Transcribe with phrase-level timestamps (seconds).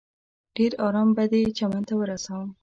[0.55, 2.47] ډېر ارام به دې چمن ته ورسوم.